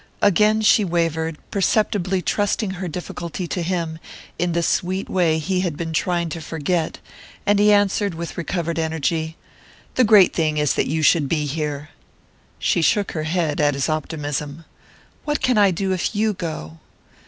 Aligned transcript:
Again 0.23 0.63
she 0.63 0.83
wavered, 0.83 1.37
perceptibly 1.51 2.23
trusting 2.23 2.71
her 2.71 2.87
difficulty 2.87 3.47
to 3.47 3.61
him, 3.61 3.99
in 4.39 4.53
the 4.53 4.63
sweet 4.63 5.07
way 5.07 5.37
he 5.37 5.59
had 5.59 5.77
been 5.77 5.93
trying 5.93 6.27
to 6.29 6.41
forget; 6.41 6.97
and 7.45 7.59
he 7.59 7.71
answered 7.71 8.15
with 8.15 8.35
recovered 8.35 8.79
energy: 8.79 9.37
"The 9.93 10.03
great 10.03 10.33
thing 10.33 10.57
is 10.57 10.73
that 10.73 10.87
you 10.89 11.03
should 11.03 11.29
be 11.29 11.45
here." 11.45 11.89
She 12.57 12.81
shook 12.81 13.11
her 13.11 13.25
head 13.29 13.61
at 13.61 13.75
his 13.75 13.89
optimism. 13.89 14.65
"What 15.23 15.39
can 15.43 15.59
I 15.59 15.69
do 15.69 15.91
if 15.93 16.15
you 16.15 16.33
go?" 16.33 16.79